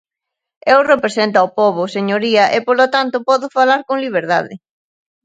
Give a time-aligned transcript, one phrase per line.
[0.73, 4.53] Eu represento ao pobo, señoría, e, polo tanto, podo falar con liberdade.